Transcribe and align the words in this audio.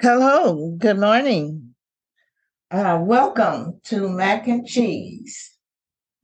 Hello, 0.00 0.74
good 0.78 0.98
morning. 0.98 1.74
Uh, 2.70 2.98
welcome 3.02 3.80
to 3.84 4.08
Mac 4.08 4.46
and 4.46 4.66
Cheese 4.66 5.56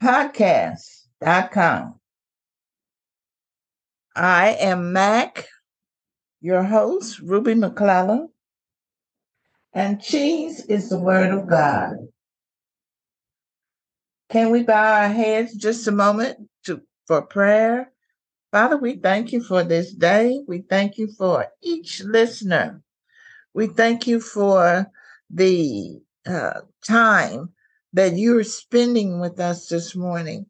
Podcast.com. 0.03 2.01
I 4.17 4.49
am 4.61 4.93
Mac, 4.93 5.47
your 6.41 6.63
host, 6.63 7.19
Ruby 7.21 7.55
McClellan, 7.55 8.31
and 9.75 10.01
cheese 10.01 10.65
is 10.67 10.89
the 10.89 10.99
word 10.99 11.31
of 11.31 11.47
God. 11.47 11.97
Can 14.31 14.53
we 14.53 14.63
bow 14.63 15.03
our 15.03 15.09
heads 15.09 15.55
just 15.55 15.87
a 15.87 15.93
moment 15.93 16.49
to, 16.65 16.81
for 17.07 17.21
prayer? 17.23 17.93
Father, 18.53 18.77
we 18.77 18.95
thank 18.97 19.33
you 19.33 19.43
for 19.43 19.65
this 19.65 19.93
day. 19.93 20.43
We 20.47 20.63
thank 20.63 20.97
you 20.97 21.09
for 21.19 21.49
each 21.61 22.03
listener. 22.05 22.84
We 23.55 23.69
thank 23.69 24.07
you 24.07 24.21
for 24.21 24.91
the 25.31 26.01
uh, 26.27 26.61
time 26.87 27.51
that 27.93 28.17
you're 28.17 28.45
spending 28.45 29.21
with 29.21 29.39
us 29.39 29.69
this 29.69 29.95
morning. 29.95 30.47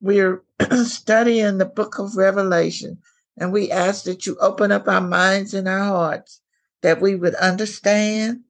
We're 0.00 0.42
studying 0.84 1.58
the 1.58 1.66
book 1.66 1.98
of 1.98 2.16
Revelation, 2.16 2.98
and 3.36 3.52
we 3.52 3.70
ask 3.70 4.04
that 4.04 4.26
you 4.26 4.36
open 4.40 4.70
up 4.70 4.86
our 4.86 5.00
minds 5.00 5.52
and 5.52 5.66
our 5.68 5.84
hearts 5.84 6.40
that 6.82 7.00
we 7.00 7.16
would 7.16 7.34
understand 7.36 8.42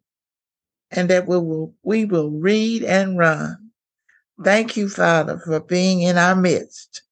and 0.91 1.09
that 1.09 1.27
we 1.27 1.39
will, 1.39 1.75
we 1.83 2.05
will 2.05 2.31
read 2.31 2.85
and 2.85 3.19
run. 3.19 3.71
Thank 4.43 4.77
you, 4.77 4.89
Father, 4.89 5.39
for 5.39 5.61
being 5.61 6.03
in 6.03 6.19
our 6.19 6.37
midst 6.37 7.03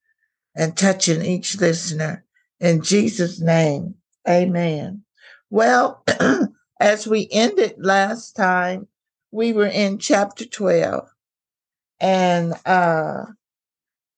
and 0.55 0.77
touching 0.77 1.25
each 1.25 1.59
listener. 1.61 2.25
In 2.61 2.83
Jesus' 2.83 3.41
name, 3.41 3.95
amen. 4.29 5.05
Well, 5.51 6.05
as 6.83 7.07
we 7.07 7.29
ended 7.31 7.77
last 7.79 8.35
time, 8.35 8.89
we 9.31 9.53
were 9.53 9.69
in 9.69 9.99
chapter 9.99 10.45
12. 10.45 11.09
And 12.01 12.55
uh, 12.67 13.25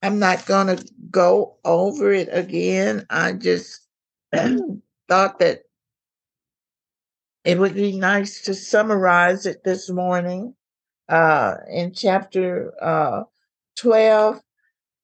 I'm 0.02 0.18
not 0.18 0.46
going 0.46 0.68
to 0.74 0.88
go 1.10 1.58
over 1.62 2.10
it 2.10 2.30
again. 2.32 3.06
I 3.10 3.32
just 3.34 3.82
thought 4.32 5.38
that 5.40 5.64
it 7.44 7.58
would 7.58 7.74
be 7.74 7.98
nice 7.98 8.40
to 8.42 8.54
summarize 8.54 9.44
it 9.44 9.62
this 9.62 9.90
morning. 9.90 10.54
Uh, 11.06 11.56
in 11.70 11.92
chapter 11.92 12.72
uh, 12.82 13.24
12, 13.76 14.40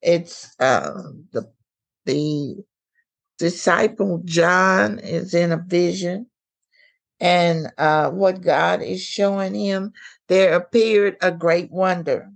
it's 0.01 0.57
uh, 0.59 1.03
the 1.33 1.53
the 2.07 2.57
disciple 3.39 4.23
John 4.25 4.99
is 5.01 5.35
in 5.35 5.53
a 5.53 5.59
vision, 5.59 6.27
and 7.21 7.73
uh, 7.79 8.11
what 8.11 8.43
God 8.43 8.83
is 8.83 9.03
showing 9.03 9.55
him, 9.55 9.93
there 10.29 10.55
appeared 10.55 11.17
a 11.23 11.31
great 11.31 11.71
wonder 11.71 12.31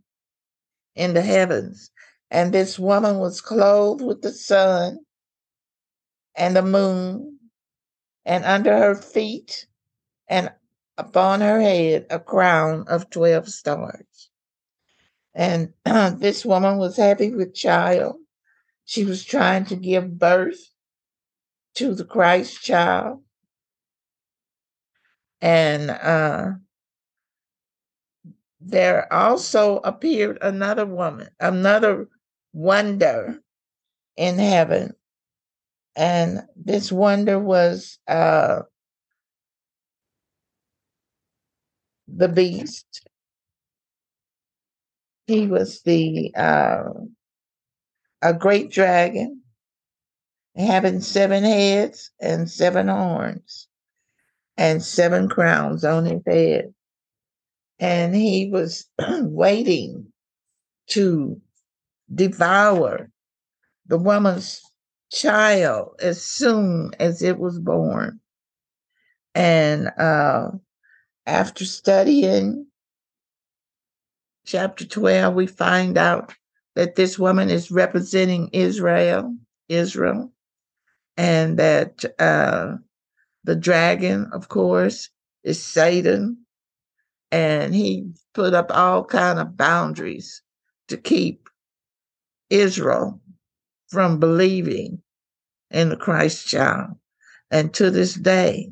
in 0.94 1.14
the 1.14 1.22
heavens, 1.22 1.90
and 2.30 2.52
this 2.52 2.78
woman 2.78 3.18
was 3.18 3.40
clothed 3.40 4.02
with 4.02 4.22
the 4.22 4.32
sun 4.32 4.98
and 6.36 6.56
the 6.56 6.62
moon, 6.62 7.38
and 8.26 8.44
under 8.44 8.76
her 8.76 8.94
feet 8.94 9.66
and 10.28 10.50
upon 10.98 11.40
her 11.40 11.60
head 11.60 12.06
a 12.10 12.18
crown 12.18 12.84
of 12.88 13.10
twelve 13.10 13.48
stars. 13.48 14.30
And 15.34 15.72
this 15.84 16.44
woman 16.44 16.78
was 16.78 16.96
happy 16.96 17.30
with 17.34 17.54
child. 17.54 18.16
She 18.84 19.04
was 19.04 19.24
trying 19.24 19.66
to 19.66 19.76
give 19.76 20.18
birth 20.18 20.70
to 21.76 21.94
the 21.94 22.04
Christ 22.04 22.62
child. 22.62 23.22
And 25.44 25.90
uh, 25.90 26.52
there 28.62 29.12
also 29.12 29.76
appeared 29.84 30.38
another 30.40 30.86
woman, 30.86 31.28
another 31.38 32.08
wonder 32.54 33.40
in 34.16 34.38
heaven. 34.38 34.94
And 35.96 36.44
this 36.56 36.90
wonder 36.90 37.38
was 37.38 37.98
uh, 38.08 38.62
the 42.08 42.28
beast 42.28 43.06
he 45.26 45.46
was 45.46 45.82
the 45.82 46.32
uh, 46.34 46.84
a 48.22 48.32
great 48.32 48.70
dragon 48.70 49.42
having 50.56 51.00
seven 51.00 51.44
heads 51.44 52.10
and 52.20 52.50
seven 52.50 52.88
horns 52.88 53.68
and 54.56 54.82
seven 54.82 55.28
crowns 55.28 55.84
on 55.84 56.04
his 56.04 56.22
head. 56.26 56.74
And 57.78 58.14
he 58.14 58.50
was 58.50 58.86
waiting 59.08 60.12
to 60.90 61.40
devour 62.14 63.10
the 63.86 63.98
woman's 63.98 64.62
child 65.10 65.96
as 66.00 66.24
soon 66.24 66.92
as 66.98 67.22
it 67.22 67.38
was 67.38 67.58
born. 67.58 68.20
And 69.34 69.88
uh, 69.98 70.50
after 71.26 71.64
studying 71.64 72.66
chapter 74.46 74.84
12, 74.84 75.34
we 75.34 75.46
find 75.46 75.98
out 75.98 76.34
that 76.76 76.94
this 76.94 77.18
woman 77.18 77.50
is 77.50 77.70
representing 77.70 78.50
Israel, 78.52 79.34
Israel, 79.68 80.32
and 81.16 81.58
that 81.58 82.04
uh, 82.18 82.76
the 83.44 83.56
dragon, 83.56 84.30
of 84.32 84.48
course, 84.48 85.10
is 85.42 85.62
Satan, 85.62 86.38
and 87.30 87.74
he 87.74 88.12
put 88.32 88.54
up 88.54 88.70
all 88.70 89.04
kind 89.04 89.38
of 89.38 89.56
boundaries 89.56 90.42
to 90.88 90.96
keep 90.96 91.48
Israel 92.50 93.20
from 93.88 94.18
believing 94.18 95.02
in 95.70 95.90
the 95.90 95.96
Christ 95.96 96.48
child. 96.48 96.96
And 97.50 97.72
to 97.74 97.90
this 97.90 98.14
day, 98.14 98.70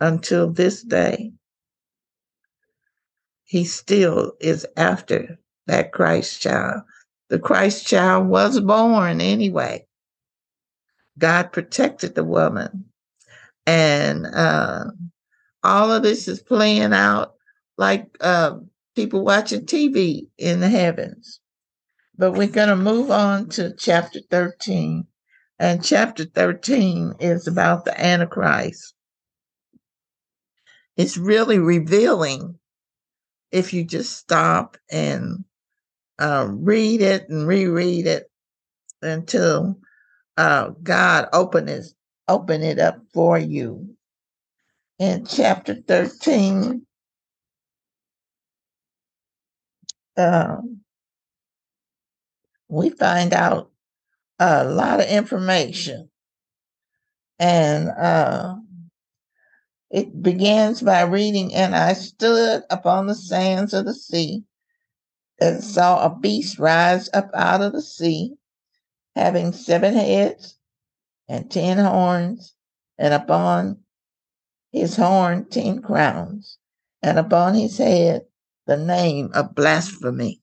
until 0.00 0.50
this 0.50 0.82
day, 0.82 1.32
he 3.44 3.64
still 3.64 4.32
is 4.40 4.66
after 4.76 5.38
that 5.66 5.92
Christ 5.92 6.40
child. 6.40 6.82
The 7.28 7.38
Christ 7.38 7.86
child 7.86 8.28
was 8.28 8.60
born 8.60 9.20
anyway. 9.20 9.86
God 11.20 11.52
protected 11.52 12.14
the 12.14 12.24
woman. 12.24 12.86
And 13.66 14.26
uh, 14.26 14.86
all 15.62 15.92
of 15.92 16.02
this 16.02 16.26
is 16.26 16.42
playing 16.42 16.92
out 16.92 17.34
like 17.78 18.16
uh, 18.20 18.56
people 18.96 19.24
watching 19.24 19.66
TV 19.66 20.28
in 20.38 20.60
the 20.60 20.68
heavens. 20.68 21.40
But 22.16 22.32
we're 22.32 22.48
going 22.48 22.68
to 22.68 22.76
move 22.76 23.10
on 23.10 23.48
to 23.50 23.74
chapter 23.76 24.20
13. 24.30 25.06
And 25.58 25.84
chapter 25.84 26.24
13 26.24 27.14
is 27.20 27.46
about 27.46 27.84
the 27.84 27.98
Antichrist. 28.00 28.94
It's 30.96 31.16
really 31.16 31.58
revealing 31.58 32.58
if 33.52 33.72
you 33.72 33.84
just 33.84 34.16
stop 34.16 34.76
and 34.90 35.44
uh, 36.18 36.48
read 36.50 37.00
it 37.02 37.28
and 37.28 37.46
reread 37.46 38.06
it 38.06 38.30
until 39.02 39.78
uh, 40.40 40.70
God 40.82 41.28
open 41.34 41.68
it, 41.68 41.86
open 42.28 42.62
it 42.62 42.78
up 42.78 42.98
for 43.12 43.38
you. 43.38 43.96
In 44.98 45.26
chapter 45.26 45.74
13, 45.74 46.86
um, 50.16 50.80
we 52.68 52.90
find 52.90 53.34
out 53.34 53.70
a 54.38 54.64
lot 54.64 55.00
of 55.00 55.06
information. 55.08 56.10
And 57.38 57.90
uh, 57.90 58.56
it 59.90 60.22
begins 60.22 60.82
by 60.82 61.02
reading, 61.02 61.54
And 61.54 61.74
I 61.76 61.94
stood 61.94 62.64
upon 62.70 63.06
the 63.06 63.14
sands 63.14 63.74
of 63.74 63.86
the 63.86 63.94
sea 63.94 64.44
and 65.40 65.62
saw 65.64 66.06
a 66.06 66.14
beast 66.14 66.58
rise 66.58 67.10
up 67.14 67.30
out 67.34 67.62
of 67.62 67.72
the 67.72 67.82
sea, 67.82 68.34
having 69.16 69.52
seven 69.52 69.94
heads 69.94 70.56
and 71.28 71.50
ten 71.50 71.78
horns, 71.78 72.54
and 72.98 73.14
upon 73.14 73.78
his 74.72 74.96
horn 74.96 75.46
ten 75.48 75.82
crowns, 75.82 76.58
and 77.02 77.18
upon 77.18 77.54
his 77.54 77.78
head 77.78 78.22
the 78.66 78.76
name 78.76 79.30
of 79.34 79.54
blasphemy. 79.54 80.40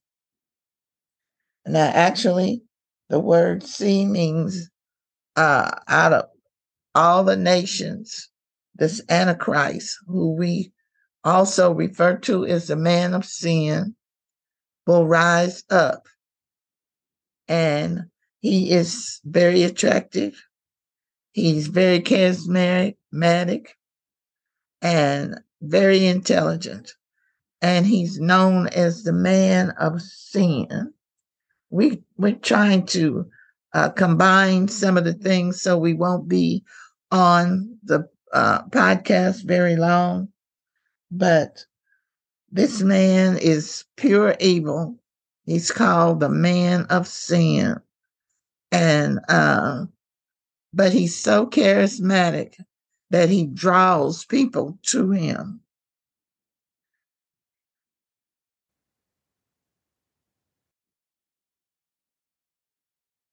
Now, 1.66 1.92
actually, 1.94 2.64
the 3.10 3.20
word 3.20 3.64
sea 3.64 4.06
means 4.06 4.70
uh, 5.36 5.72
out 5.88 6.14
of 6.14 6.26
all 6.96 7.24
the 7.24 7.38
nations 7.38 8.30
this 8.76 9.02
Antichrist, 9.10 9.98
who 10.08 10.36
we 10.36 10.72
also 11.24 11.74
refer 11.74 12.18
to 12.18 12.46
as 12.46 12.68
the 12.68 12.76
man 12.76 13.14
of 13.14 13.26
sin, 13.26 13.96
will 14.86 15.06
rise 15.06 15.64
up. 15.70 16.04
And 17.48 18.06
he 18.40 18.72
is 18.72 19.20
very 19.26 19.64
attractive. 19.64 20.42
He's 21.32 21.68
very 21.68 22.00
charismatic 22.00 23.68
and 24.82 25.40
very 25.62 26.06
intelligent. 26.06 26.94
And 27.62 27.86
he's 27.86 28.20
known 28.20 28.68
as 28.68 29.04
the 29.04 29.14
man 29.14 29.72
of 29.72 30.02
sin. 30.02 30.94
We, 31.70 32.04
we're 32.18 32.36
trying 32.36 32.86
to 32.88 33.26
uh, 33.74 33.90
combine 33.90 34.68
some 34.68 34.98
of 34.98 35.04
the 35.04 35.14
things 35.14 35.62
so 35.62 35.78
we 35.78 35.94
won't 35.94 36.28
be 36.28 36.64
on 37.12 37.78
the 37.84 38.08
uh, 38.34 38.64
podcast 38.66 39.44
very 39.44 39.76
long. 39.76 40.30
But 41.10 41.66
this 42.52 42.82
man 42.82 43.38
is 43.38 43.86
pure 43.96 44.36
evil. 44.40 44.96
He's 45.46 45.72
called 45.72 46.20
the 46.20 46.30
man 46.30 46.86
of 46.90 47.08
sin. 47.08 47.78
And, 48.72 49.20
uh, 49.30 49.86
but 50.74 50.94
he's 50.94 51.16
so 51.16 51.48
charismatic 51.48 52.56
that 53.10 53.30
he 53.30 53.46
draws 53.46 54.26
people 54.26 54.78
to 54.88 55.12
him. 55.12 55.62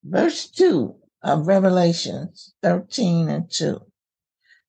Verse 0.04 0.48
2 0.50 0.94
of 1.22 1.46
Revelations 1.46 2.52
13 2.62 3.28
and 3.28 3.50
2. 3.50 3.80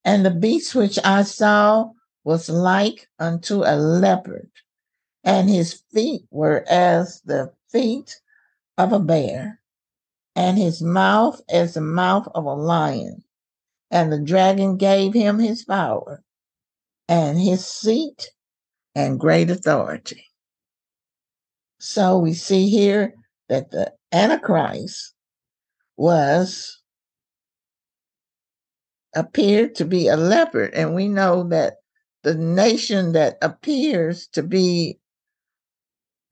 And 0.06 0.26
the 0.26 0.32
beast 0.32 0.74
which 0.74 0.98
I 1.04 1.24
saw 1.24 1.92
was 2.24 2.50
like 2.50 3.10
unto 3.20 3.64
a 3.64 3.76
leopard, 3.76 4.50
and 5.24 5.50
his 5.50 5.82
feet 5.92 6.26
were 6.32 6.64
as 6.70 7.22
the 7.26 7.54
feet 7.70 8.22
of 8.78 8.94
a 8.94 9.00
bear, 9.00 9.60
and 10.36 10.58
his 10.58 10.82
mouth 10.82 11.42
as 11.50 11.74
the 11.74 11.82
mouth 11.82 12.28
of 12.36 12.46
a 12.46 12.54
lion. 12.54 13.24
And 13.92 14.12
the 14.12 14.22
dragon 14.22 14.78
gave 14.78 15.14
him 15.14 15.40
his 15.40 15.64
power 15.64 16.24
and 17.08 17.40
his 17.40 17.66
seat 17.66 18.32
and 18.96 19.20
great 19.20 19.50
authority. 19.50 20.26
So 21.80 22.18
we 22.18 22.34
see 22.34 22.70
here 22.70 23.14
that 23.48 23.72
the 23.72 23.94
Antichrist 24.12 25.14
was 25.98 26.82
appeared 29.16 29.76
to 29.76 29.86
be 29.86 30.08
a 30.08 30.18
leopard, 30.18 30.74
and 30.74 30.94
we 30.94 31.08
know 31.08 31.48
that 31.50 31.76
the 32.24 32.36
nation 32.36 33.12
that 33.14 33.38
appears 33.42 34.28
to 34.30 34.42
be 34.44 35.00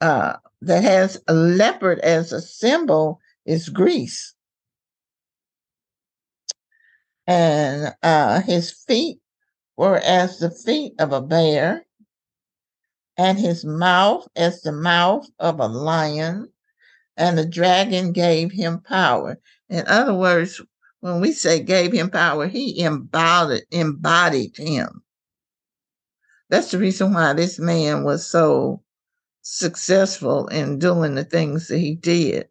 uh, 0.02 0.38
that 0.62 0.84
has 0.84 1.22
a 1.28 1.34
leopard 1.34 2.00
as 2.00 2.34
a 2.34 2.42
symbol 2.42 3.20
is 3.46 3.70
Greece. 3.70 4.34
And 7.28 7.94
uh, 8.04 8.42
his 8.42 8.72
feet 8.72 9.20
were 9.78 9.98
as 9.98 10.40
the 10.40 10.52
feet 10.52 10.94
of 11.00 11.12
a 11.14 11.22
bear, 11.22 11.86
and 13.18 13.40
his 13.40 13.64
mouth 13.64 14.28
as 14.36 14.62
the 14.62 14.72
mouth 14.72 15.28
of 15.40 15.60
a 15.60 15.68
lion, 15.68 16.52
and 17.16 17.38
the 17.38 17.46
dragon 17.46 18.12
gave 18.12 18.52
him 18.52 18.80
power. 18.82 19.40
In 19.70 19.86
other 19.88 20.14
words, 20.14 20.62
when 21.00 21.22
we 21.22 21.32
say 21.32 21.62
gave 21.62 21.92
him 21.92 22.10
power, 22.10 22.48
he 22.48 22.82
embodied 22.82 23.66
embodied 23.72 24.58
him. 24.58 25.04
That's 26.50 26.72
the 26.72 26.80
reason 26.80 27.14
why 27.14 27.34
this 27.34 27.60
man 27.60 28.04
was 28.04 28.26
so 28.26 28.84
successful 29.42 30.48
in 30.48 30.80
doing 30.80 31.16
the 31.16 31.24
things 31.26 31.68
that 31.68 31.80
he 31.80 31.96
did. 31.96 32.48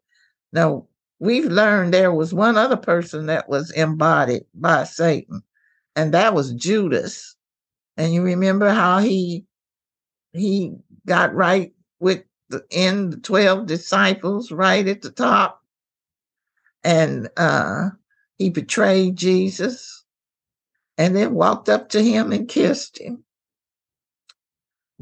Now, 0.53 0.87
we've 1.19 1.47
learned 1.47 1.95
there 1.95 2.13
was 2.13 2.35
one 2.35 2.57
other 2.57 2.77
person 2.77 3.27
that 3.27 3.49
was 3.49 3.71
embodied 3.73 4.45
by 4.55 4.85
Satan, 4.85 5.43
and 5.97 6.13
that 6.15 6.35
was 6.35 6.53
Judas. 6.53 7.37
And 7.97 8.15
you 8.15 8.23
remember 8.23 8.71
how 8.71 8.99
he 9.01 9.47
he 10.33 10.75
got 11.07 11.35
right 11.35 11.73
with 12.01 12.25
the 12.49 12.65
in 12.71 13.11
the 13.11 13.17
12 13.19 13.67
disciples 13.67 14.53
right 14.53 14.87
at 14.89 15.03
the 15.03 15.11
top? 15.11 15.63
And 16.85 17.29
uh 17.37 17.91
he 18.39 18.51
betrayed 18.51 19.17
Jesus 19.17 20.05
and 20.99 21.17
then 21.17 21.35
walked 21.35 21.69
up 21.69 21.91
to 21.91 22.03
him 22.03 22.33
and 22.33 22.49
kissed 22.49 22.99
him. 22.99 23.25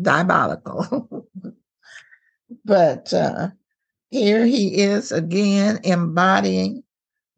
Diabolical. 0.00 1.26
But 2.64 3.12
uh 3.14 3.50
here 4.10 4.44
he 4.44 4.80
is 4.82 5.12
again 5.12 5.80
embodying 5.84 6.82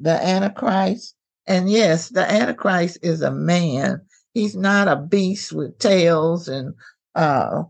the 0.00 0.10
antichrist 0.10 1.14
and 1.46 1.70
yes 1.70 2.08
the 2.10 2.30
antichrist 2.30 2.98
is 3.02 3.22
a 3.22 3.30
man 3.30 4.00
he's 4.34 4.56
not 4.56 4.88
a 4.88 4.96
beast 4.96 5.52
with 5.52 5.78
tails 5.78 6.48
and 6.48 6.74
uh 7.14 7.62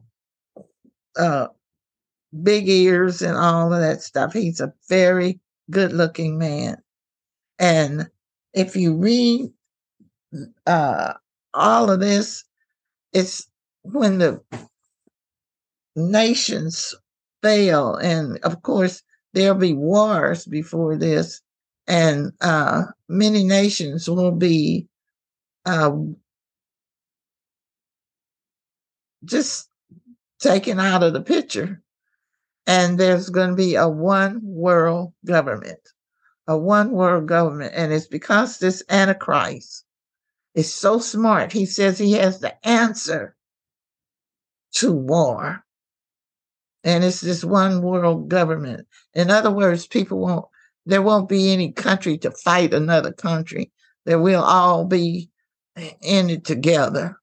uh 1.17 1.47
big 2.43 2.69
ears 2.69 3.23
and 3.23 3.37
all 3.37 3.73
of 3.73 3.81
that 3.81 4.03
stuff. 4.03 4.33
He's 4.33 4.61
a 4.61 4.73
very 4.89 5.41
good 5.71 5.93
looking 5.93 6.39
man. 6.39 6.79
And 7.59 8.09
if 8.55 8.77
you 8.77 8.97
read 8.97 9.51
uh, 10.67 11.15
all 11.55 11.91
of 11.91 12.01
this, 12.01 12.45
it's 13.13 13.47
when 13.83 14.19
the 14.19 14.41
nations 15.95 16.95
fail. 17.43 17.97
And 17.97 18.39
of 18.43 18.63
course, 18.63 19.03
there'll 19.33 19.59
be 19.59 19.75
wars 19.75 20.45
before 20.45 20.97
this, 20.97 21.41
and 21.87 22.33
uh, 22.41 22.85
many 23.09 23.45
nations 23.45 24.09
will 24.09 24.33
be 24.33 24.89
uh, 25.65 25.93
just 29.25 29.69
taken 30.41 30.81
out 30.81 31.03
of 31.03 31.13
the 31.13 31.23
picture 31.23 31.83
and 32.67 32.99
there's 32.99 33.29
going 33.29 33.51
to 33.51 33.57
be 33.57 33.75
a 33.75 33.89
one 33.89 34.41
world 34.43 35.13
government, 35.25 35.81
a 36.47 36.57
one 36.57 36.93
world 36.93 37.27
government. 37.27 37.73
And 37.75 37.93
it's 37.93 38.07
because 38.07 38.59
this 38.59 38.83
Antichrist 38.89 39.85
is 40.55 40.73
so 40.73 40.99
smart. 40.99 41.53
He 41.53 41.67
says 41.67 41.99
he 41.99 42.13
has 42.13 42.41
the 42.41 42.55
answer 42.67 43.37
to 44.75 44.93
war. 44.93 45.65
And 46.85 47.05
it's 47.05 47.21
this 47.21 47.45
one 47.45 47.83
world 47.83 48.29
government. 48.29 48.87
In 49.15 49.31
other 49.31 49.51
words, 49.51 49.87
people 49.87 50.19
won't, 50.19 50.47
there 50.85 51.03
won't 51.03 51.29
be 51.29 51.53
any 51.53 51.73
country 51.73 52.19
to 52.19 52.31
fight 52.31 52.75
another 52.75 53.13
country. 53.13 53.71
There 54.05 54.19
will 54.19 54.43
all 54.43 54.85
be 54.85 55.31
in 56.03 56.31
it 56.31 56.45
together. 56.45 57.17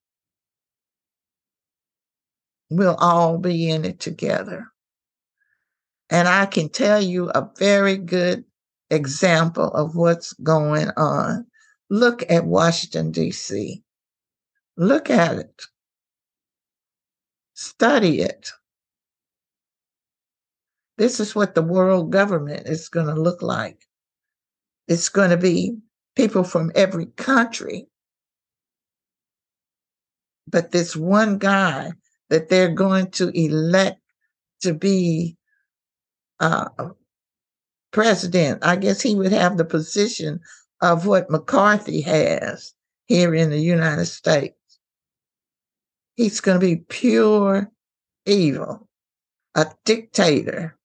We'll 2.70 2.96
all 2.96 3.38
be 3.38 3.70
in 3.70 3.84
it 3.84 4.00
together. 4.00 4.68
And 6.10 6.28
I 6.28 6.46
can 6.46 6.70
tell 6.70 7.01
you 7.01 7.30
a 7.30 7.50
very 7.58 7.98
good 7.98 8.46
example 8.89 9.68
of 9.68 9.96
what's 9.96 10.34
going 10.34 10.89
on. 10.98 11.46
Look 11.89 12.24
at 12.30 12.46
Washington, 12.46 13.12
D.C. 13.12 13.84
Look 14.78 15.10
at 15.10 15.38
it. 15.38 15.63
Study 17.54 18.22
it. 18.22 18.51
This 21.00 21.22
is 21.22 21.34
what 21.34 21.56
the 21.56 21.62
world 21.62 22.12
government 22.12 22.68
is 22.68 22.89
going 22.89 23.08
to 23.08 23.20
look 23.20 23.41
like. 23.41 23.88
It's 24.89 25.08
going 25.08 25.29
to 25.29 25.38
be 25.38 25.77
people 26.18 26.44
from 26.44 26.74
every 26.75 27.06
country. 27.06 27.88
But 30.46 30.72
this 30.72 30.98
one 30.98 31.38
guy 31.38 31.94
that 32.29 32.50
they're 32.50 32.74
going 32.74 33.12
to 33.12 33.29
elect 33.29 34.01
to 34.63 34.74
be 34.74 35.38
uh, 36.41 36.68
president, 37.91 38.65
I 38.65 38.75
guess 38.75 39.00
he 39.00 39.15
would 39.15 39.32
have 39.32 39.56
the 39.56 39.63
position 39.63 40.41
of 40.82 41.06
what 41.06 41.29
McCarthy 41.29 42.01
has 42.01 42.74
here 43.08 43.34
in 43.34 43.51
the 43.51 43.58
United 43.58 44.08
States. 44.08 44.58
He's 46.18 46.41
going 46.41 46.60
to 46.60 46.65
be 46.65 46.75
pure 46.75 47.72
evil, 48.25 48.89
a 49.56 49.68
dictator. 49.86 50.75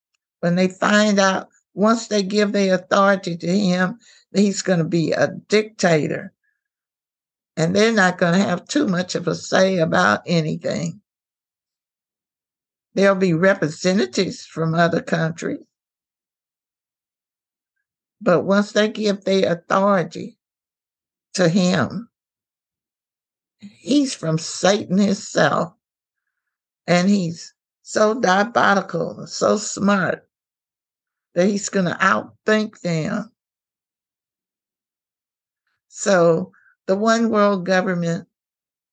When 0.44 0.56
they 0.56 0.68
find 0.68 1.18
out, 1.18 1.48
once 1.72 2.08
they 2.08 2.22
give 2.22 2.52
their 2.52 2.74
authority 2.74 3.34
to 3.34 3.46
him, 3.46 3.98
he's 4.34 4.60
going 4.60 4.80
to 4.80 4.84
be 4.84 5.10
a 5.12 5.28
dictator. 5.28 6.34
And 7.56 7.74
they're 7.74 7.94
not 7.94 8.18
going 8.18 8.34
to 8.34 8.46
have 8.46 8.68
too 8.68 8.86
much 8.86 9.14
of 9.14 9.26
a 9.26 9.34
say 9.34 9.78
about 9.78 10.20
anything. 10.26 11.00
There'll 12.92 13.14
be 13.14 13.32
representatives 13.32 14.44
from 14.44 14.74
other 14.74 15.00
countries. 15.00 15.64
But 18.20 18.42
once 18.42 18.72
they 18.72 18.88
give 18.88 19.24
their 19.24 19.50
authority 19.50 20.36
to 21.32 21.48
him, 21.48 22.10
he's 23.60 24.14
from 24.14 24.36
Satan 24.36 24.98
himself. 24.98 25.72
And 26.86 27.08
he's 27.08 27.54
so 27.80 28.20
diabolical, 28.20 29.26
so 29.26 29.56
smart 29.56 30.28
that 31.34 31.48
he's 31.48 31.68
going 31.68 31.86
to 31.86 31.94
outthink 31.94 32.80
them. 32.80 33.30
So 35.88 36.52
the 36.86 36.96
one 36.96 37.30
world 37.30 37.66
government 37.66 38.28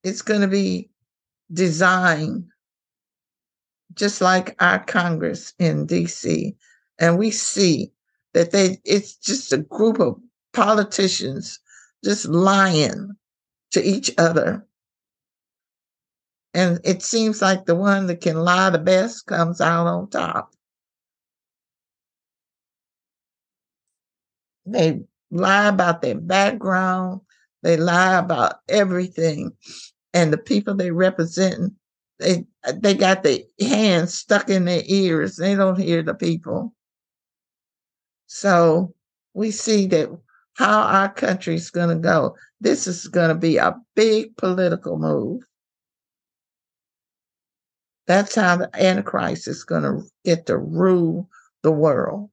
is 0.03 0.21
going 0.21 0.41
to 0.41 0.47
be 0.47 0.89
designed 1.51 2.45
just 3.93 4.21
like 4.21 4.55
our 4.61 4.83
Congress 4.85 5.53
in 5.59 5.87
DC. 5.87 6.55
And 6.99 7.17
we 7.17 7.31
see 7.31 7.91
that 8.33 8.51
they 8.51 8.79
it's 8.85 9.15
just 9.15 9.51
a 9.51 9.57
group 9.57 9.99
of 9.99 10.17
politicians 10.53 11.59
just 12.03 12.25
lying 12.25 13.11
to 13.71 13.83
each 13.83 14.11
other. 14.17 14.65
And 16.53 16.79
it 16.83 17.01
seems 17.01 17.41
like 17.41 17.65
the 17.65 17.75
one 17.75 18.07
that 18.07 18.21
can 18.21 18.37
lie 18.37 18.69
the 18.69 18.77
best 18.77 19.25
comes 19.25 19.61
out 19.61 19.87
on 19.87 20.09
top. 20.09 20.53
They 24.71 25.01
lie 25.31 25.67
about 25.67 26.01
their 26.01 26.15
background, 26.15 27.21
they 27.63 27.77
lie 27.77 28.17
about 28.17 28.55
everything. 28.69 29.53
And 30.13 30.33
the 30.33 30.37
people 30.37 30.75
they 30.75 30.91
represent, 30.91 31.73
they 32.19 32.45
they 32.73 32.93
got 32.93 33.23
their 33.23 33.39
hands 33.59 34.13
stuck 34.13 34.49
in 34.49 34.65
their 34.65 34.83
ears. 34.85 35.37
They 35.37 35.55
don't 35.55 35.79
hear 35.79 36.03
the 36.03 36.13
people. 36.13 36.73
So 38.27 38.93
we 39.33 39.51
see 39.51 39.87
that 39.87 40.09
how 40.53 40.81
our 40.81 41.13
country 41.13 41.55
is 41.55 41.69
going 41.69 41.89
to 41.89 42.01
go. 42.01 42.35
This 42.59 42.87
is 42.87 43.07
going 43.07 43.29
to 43.29 43.35
be 43.35 43.57
a 43.57 43.75
big 43.95 44.35
political 44.37 44.97
move. 44.97 45.43
That's 48.07 48.35
how 48.35 48.57
the 48.57 48.69
Antichrist 48.73 49.47
is 49.47 49.63
going 49.63 49.83
to 49.83 50.01
get 50.25 50.47
to 50.47 50.57
rule 50.57 51.29
the 51.61 51.71
world. 51.71 52.29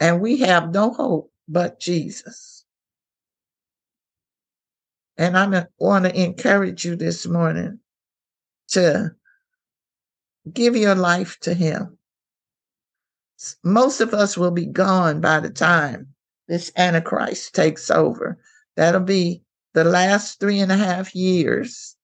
And 0.00 0.20
we 0.20 0.38
have 0.38 0.72
no 0.72 0.92
hope 0.92 1.32
but 1.48 1.80
Jesus. 1.80 2.64
And 5.16 5.36
I 5.38 5.66
want 5.78 6.04
to 6.06 6.20
encourage 6.20 6.84
you 6.84 6.96
this 6.96 7.26
morning 7.26 7.78
to 8.68 9.14
give 10.52 10.76
your 10.76 10.94
life 10.94 11.38
to 11.40 11.54
Him. 11.54 11.98
Most 13.62 14.00
of 14.00 14.14
us 14.14 14.36
will 14.36 14.50
be 14.50 14.66
gone 14.66 15.20
by 15.20 15.40
the 15.40 15.50
time 15.50 16.14
this 16.48 16.72
Antichrist 16.76 17.54
takes 17.54 17.90
over. 17.90 18.38
That'll 18.76 19.00
be 19.00 19.42
the 19.74 19.84
last 19.84 20.40
three 20.40 20.60
and 20.60 20.72
a 20.72 20.76
half 20.76 21.14
years. 21.14 21.96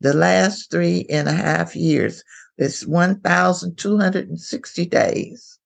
The 0.00 0.12
last 0.14 0.70
three 0.70 1.06
and 1.08 1.28
a 1.28 1.32
half 1.32 1.74
years. 1.74 2.22
It's 2.58 2.86
1,260 2.86 4.86
days. 4.86 5.58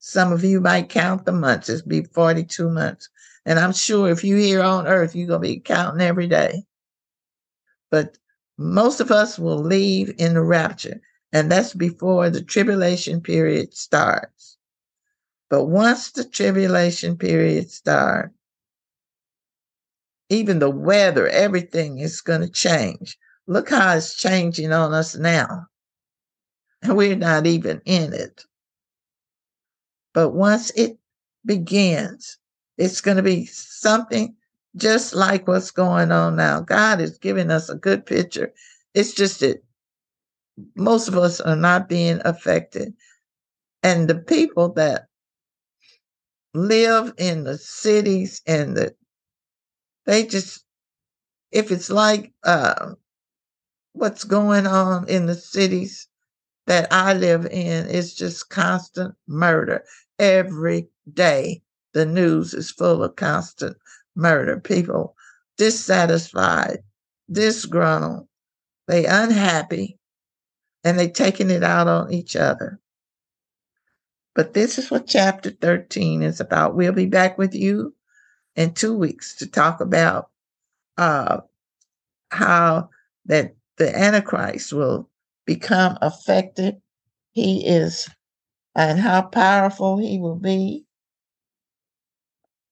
Some 0.00 0.32
of 0.32 0.42
you 0.42 0.60
might 0.60 0.88
count 0.88 1.24
the 1.24 1.32
months. 1.32 1.68
It'll 1.68 1.88
be 1.88 2.02
42 2.02 2.68
months. 2.68 3.08
And 3.46 3.60
I'm 3.60 3.72
sure 3.72 4.10
if 4.10 4.24
you're 4.24 4.38
here 4.38 4.62
on 4.62 4.88
earth, 4.88 5.14
you're 5.14 5.28
going 5.28 5.42
to 5.42 5.48
be 5.48 5.60
counting 5.60 6.00
every 6.00 6.26
day. 6.26 6.64
But 7.90 8.18
most 8.58 9.00
of 9.00 9.12
us 9.12 9.38
will 9.38 9.58
leave 9.58 10.12
in 10.18 10.34
the 10.34 10.42
rapture, 10.42 11.00
and 11.32 11.50
that's 11.50 11.74
before 11.74 12.28
the 12.28 12.42
tribulation 12.42 13.20
period 13.20 13.74
starts. 13.74 14.56
But 15.48 15.66
once 15.66 16.10
the 16.10 16.24
tribulation 16.24 17.16
period 17.16 17.70
starts, 17.70 18.34
even 20.28 20.58
the 20.58 20.70
weather, 20.70 21.28
everything 21.28 21.98
is 21.98 22.20
going 22.20 22.40
to 22.40 22.48
change. 22.48 23.16
Look 23.46 23.70
how 23.70 23.96
it's 23.96 24.16
changing 24.16 24.72
on 24.72 24.92
us 24.92 25.14
now 25.14 25.68
we're 26.88 27.16
not 27.16 27.46
even 27.46 27.80
in 27.84 28.12
it. 28.12 28.42
But 30.12 30.30
once 30.30 30.70
it 30.72 30.98
begins, 31.44 32.38
it's 32.78 33.00
going 33.00 33.16
to 33.16 33.22
be 33.22 33.46
something 33.46 34.34
just 34.76 35.14
like 35.14 35.46
what's 35.48 35.70
going 35.70 36.12
on 36.12 36.36
now. 36.36 36.60
God 36.60 37.00
is 37.00 37.18
giving 37.18 37.50
us 37.50 37.68
a 37.68 37.76
good 37.76 38.06
picture. 38.06 38.52
It's 38.94 39.12
just 39.12 39.40
that 39.40 39.62
most 40.76 41.08
of 41.08 41.16
us 41.16 41.40
are 41.40 41.56
not 41.56 41.88
being 41.88 42.20
affected. 42.24 42.94
And 43.82 44.08
the 44.08 44.16
people 44.16 44.72
that 44.74 45.06
live 46.54 47.12
in 47.18 47.44
the 47.44 47.58
cities 47.58 48.40
and 48.46 48.76
the 48.76 48.94
they 50.06 50.26
just 50.26 50.64
if 51.52 51.70
it's 51.72 51.90
like 51.90 52.32
uh, 52.44 52.92
what's 53.92 54.24
going 54.24 54.66
on 54.66 55.08
in 55.08 55.26
the 55.26 55.34
cities 55.34 56.08
that 56.66 56.92
I 56.92 57.14
live 57.14 57.46
in 57.46 57.86
is 57.88 58.14
just 58.14 58.50
constant 58.50 59.14
murder. 59.26 59.84
Every 60.18 60.88
day, 61.12 61.62
the 61.92 62.06
news 62.06 62.54
is 62.54 62.70
full 62.70 63.02
of 63.02 63.16
constant 63.16 63.76
murder. 64.16 64.60
People 64.60 65.16
dissatisfied, 65.56 66.82
disgruntled, 67.30 68.28
they 68.88 69.06
unhappy, 69.06 69.98
and 70.84 70.98
they 70.98 71.08
taking 71.08 71.50
it 71.50 71.62
out 71.62 71.88
on 71.88 72.12
each 72.12 72.36
other. 72.36 72.80
But 74.34 74.54
this 74.54 74.78
is 74.78 74.90
what 74.90 75.06
chapter 75.06 75.50
13 75.50 76.22
is 76.22 76.40
about. 76.40 76.74
We'll 76.74 76.92
be 76.92 77.06
back 77.06 77.38
with 77.38 77.54
you 77.54 77.94
in 78.56 78.74
two 78.74 78.96
weeks 78.96 79.36
to 79.36 79.46
talk 79.46 79.80
about 79.80 80.30
uh, 80.98 81.40
how 82.30 82.90
that 83.26 83.54
the 83.76 83.96
Antichrist 83.96 84.72
will 84.72 85.08
become 85.44 85.98
affected. 86.00 86.80
He 87.32 87.66
is, 87.66 88.08
and 88.74 88.98
how 88.98 89.22
powerful 89.22 89.98
he 89.98 90.18
will 90.18 90.36
be. 90.36 90.84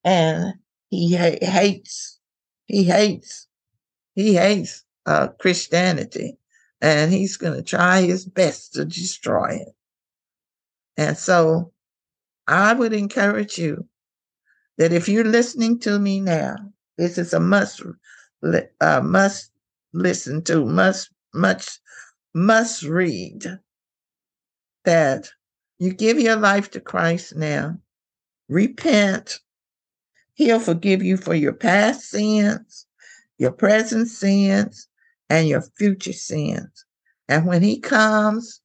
And 0.04 0.54
he 0.88 1.16
ha- 1.16 1.38
hates, 1.40 2.18
he 2.66 2.84
hates, 2.84 3.48
he 4.14 4.34
hates 4.34 4.84
uh, 5.06 5.28
Christianity. 5.38 6.38
And 6.80 7.12
he's 7.12 7.36
going 7.36 7.54
to 7.54 7.62
try 7.62 8.00
his 8.00 8.26
best 8.26 8.74
to 8.74 8.84
destroy 8.84 9.50
it. 9.54 9.74
And 10.96 11.16
so 11.16 11.72
I 12.48 12.74
would 12.74 12.92
encourage 12.92 13.56
you 13.56 13.86
that 14.78 14.92
if 14.92 15.08
you're 15.08 15.24
listening 15.24 15.78
to 15.80 16.00
me 16.00 16.20
now, 16.20 16.56
this 16.98 17.18
is 17.18 17.32
a 17.32 17.38
must, 17.38 17.82
uh, 18.80 19.00
must 19.00 19.52
listen 19.92 20.42
to, 20.42 20.64
must, 20.64 21.10
much 21.32 21.78
must 22.34 22.82
read 22.82 23.44
that 24.84 25.30
you 25.78 25.92
give 25.92 26.18
your 26.18 26.36
life 26.36 26.70
to 26.70 26.80
Christ 26.80 27.36
now, 27.36 27.78
repent, 28.48 29.40
He'll 30.34 30.60
forgive 30.60 31.02
you 31.02 31.16
for 31.16 31.34
your 31.34 31.52
past 31.52 32.08
sins, 32.08 32.86
your 33.38 33.52
present 33.52 34.08
sins, 34.08 34.88
and 35.28 35.46
your 35.46 35.62
future 35.76 36.12
sins. 36.12 36.84
And 37.28 37.46
when 37.46 37.62
He 37.62 37.80
comes 37.80 38.60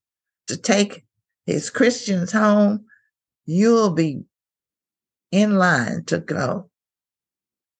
to 0.47 0.57
take 0.57 1.05
His 1.45 1.69
Christians 1.69 2.31
home, 2.31 2.85
you'll 3.45 3.91
be 3.91 4.23
in 5.31 5.57
line 5.57 6.05
to 6.05 6.19
go. 6.19 6.69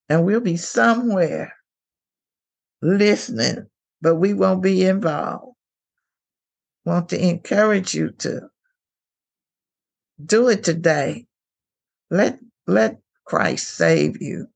And 0.10 0.26
we'll 0.26 0.42
be 0.42 0.58
somewhere 0.58 1.54
listening, 2.82 3.68
but 4.02 4.16
we 4.16 4.34
won't 4.34 4.64
be 4.64 4.86
involved 4.86 5.57
want 6.88 7.10
to 7.10 7.22
encourage 7.22 7.94
you 7.94 8.12
to 8.20 8.50
do 10.24 10.48
it 10.48 10.64
today. 10.64 11.28
Let, 12.10 12.40
let 12.66 13.00
Christ 13.26 13.76
save 13.76 14.22
you. 14.22 14.48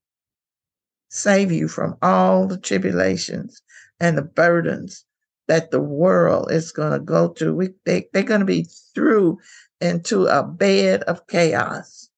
Save 1.10 1.52
you 1.52 1.68
from 1.68 1.96
all 2.00 2.48
the 2.48 2.58
tribulations 2.58 3.62
and 4.00 4.16
the 4.16 4.22
burdens 4.22 5.04
that 5.46 5.70
the 5.70 5.80
world 5.80 6.50
is 6.50 6.72
going 6.72 6.92
to 6.92 6.98
go 6.98 7.28
through. 7.28 7.54
We, 7.54 7.68
they, 7.84 8.08
they're 8.12 8.22
going 8.22 8.40
to 8.40 8.46
be 8.46 8.66
through 8.94 9.38
into 9.82 10.24
a 10.26 10.42
bed 10.42 11.02
of 11.02 11.26
chaos. 11.26 12.08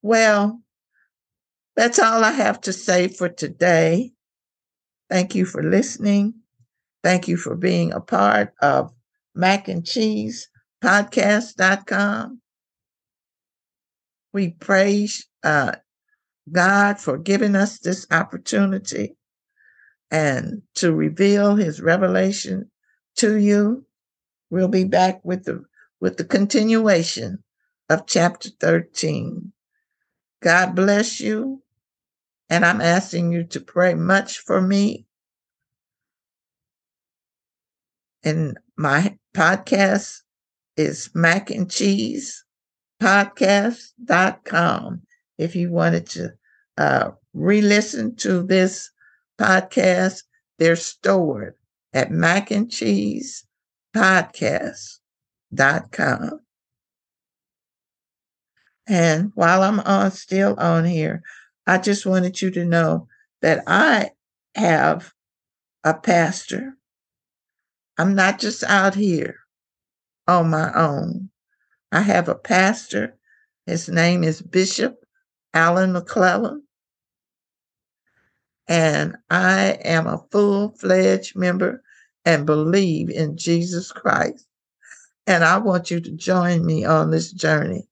Well, 0.00 0.60
that's 1.74 1.98
all 1.98 2.22
I 2.22 2.30
have 2.30 2.60
to 2.62 2.72
say 2.72 3.08
for 3.08 3.28
today. 3.28 4.12
Thank 5.08 5.34
you 5.34 5.44
for 5.44 5.62
listening. 5.62 6.34
Thank 7.02 7.26
you 7.26 7.36
for 7.36 7.56
being 7.56 7.92
a 7.92 8.00
part 8.00 8.54
of 8.62 8.92
mac 9.34 9.68
and 9.68 9.86
cheese 9.86 10.48
podcast.com. 10.82 12.40
We 14.32 14.50
praise 14.50 15.26
uh, 15.42 15.72
God 16.50 16.98
for 16.98 17.18
giving 17.18 17.56
us 17.56 17.78
this 17.78 18.06
opportunity 18.10 19.16
and 20.10 20.62
to 20.76 20.92
reveal 20.92 21.56
his 21.56 21.80
revelation 21.80 22.70
to 23.16 23.36
you. 23.36 23.84
We'll 24.50 24.68
be 24.68 24.84
back 24.84 25.24
with 25.24 25.44
the 25.44 25.64
with 26.00 26.16
the 26.16 26.24
continuation 26.24 27.42
of 27.88 28.06
chapter 28.06 28.48
13. 28.60 29.52
God 30.42 30.74
bless 30.74 31.20
you. 31.20 31.62
And 32.48 32.64
I'm 32.64 32.80
asking 32.80 33.32
you 33.32 33.44
to 33.44 33.60
pray 33.60 33.94
much 33.94 34.38
for 34.38 34.60
me. 34.60 35.06
And 38.24 38.58
my 38.80 39.16
podcast 39.36 40.22
is 40.78 41.10
Mac 41.14 41.50
and 41.50 41.70
Cheese 41.70 42.42
podcast.com. 43.02 45.02
If 45.36 45.54
you 45.54 45.70
wanted 45.70 46.06
to 46.06 46.32
uh, 46.78 47.10
re 47.34 47.60
listen 47.60 48.16
to 48.16 48.42
this 48.42 48.90
podcast, 49.38 50.22
they're 50.58 50.76
stored 50.76 51.56
at 51.92 52.10
mac 52.10 52.50
and 52.50 52.70
cheese 52.70 53.44
podcast.com. 53.94 56.40
And 58.86 59.32
while 59.34 59.62
I'm 59.62 59.80
on 59.80 60.10
still 60.10 60.54
on 60.58 60.86
here, 60.86 61.22
I 61.66 61.76
just 61.76 62.06
wanted 62.06 62.40
you 62.40 62.50
to 62.52 62.64
know 62.64 63.08
that 63.42 63.62
I 63.66 64.12
have 64.54 65.12
a 65.84 65.92
pastor. 65.92 66.78
I'm 68.00 68.14
not 68.14 68.38
just 68.38 68.64
out 68.64 68.94
here 68.94 69.36
on 70.26 70.48
my 70.48 70.72
own. 70.72 71.28
I 71.92 72.00
have 72.00 72.30
a 72.30 72.34
pastor. 72.34 73.18
His 73.66 73.90
name 73.90 74.24
is 74.24 74.40
Bishop 74.40 75.04
Alan 75.52 75.92
McClellan. 75.92 76.62
And 78.66 79.18
I 79.28 79.76
am 79.84 80.06
a 80.06 80.24
full 80.30 80.70
fledged 80.70 81.36
member 81.36 81.82
and 82.24 82.46
believe 82.46 83.10
in 83.10 83.36
Jesus 83.36 83.92
Christ. 83.92 84.46
And 85.26 85.44
I 85.44 85.58
want 85.58 85.90
you 85.90 86.00
to 86.00 86.10
join 86.12 86.64
me 86.64 86.86
on 86.86 87.10
this 87.10 87.30
journey. 87.30 87.86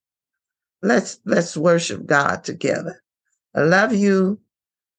Let's 0.80 1.18
let's 1.26 1.54
worship 1.54 2.06
God 2.06 2.44
together. 2.44 3.02
I 3.54 3.60
love 3.60 3.92
you. 3.92 4.40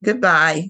Goodbye. 0.04 0.70